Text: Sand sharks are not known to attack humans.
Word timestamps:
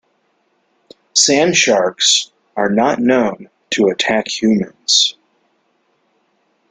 Sand 1.13 1.55
sharks 1.55 2.31
are 2.57 2.71
not 2.71 2.97
known 2.97 3.51
to 3.69 3.85
attack 3.89 4.27
humans. 4.27 5.15